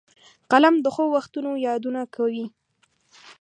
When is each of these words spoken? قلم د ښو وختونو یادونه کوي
قلم 0.51 0.75
د 0.81 0.85
ښو 0.95 1.05
وختونو 1.15 1.51
یادونه 1.67 2.01
کوي 2.15 2.45